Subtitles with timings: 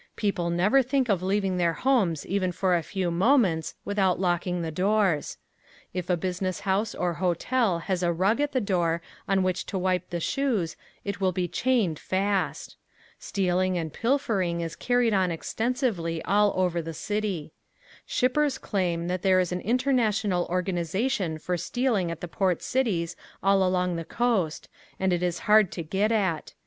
[0.15, 4.71] People never think of leaving their homes even for a few moments without locking the
[4.71, 5.37] doors.
[5.93, 9.77] If a business house or hotel has a rug at the door on which to
[9.77, 10.75] wipe the shoes
[11.05, 12.77] it will be chained fast.
[13.19, 17.53] Stealing and pilfering is carried on extensively all over the city.
[18.07, 23.63] Shippers claim that there is an international organization for stealing at the port cities all
[23.63, 24.67] along the coast
[24.99, 26.55] and it is hard to get at.